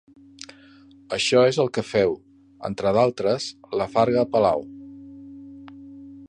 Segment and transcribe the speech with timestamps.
[1.17, 2.15] Això és el que féu,
[2.71, 3.47] entre d'altres,
[3.83, 4.67] la farga Palau.